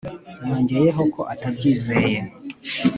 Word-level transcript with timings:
Yongeyeho 0.47 1.01
ko 1.13 1.21
atabyizeye 1.33 2.19